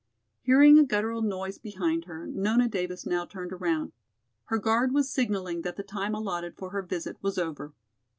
[0.41, 3.91] Hearing a guttural noise behind her, Nona Davis now turned around.
[4.45, 7.71] Her guard was signaling that the time allotted for her visit was over.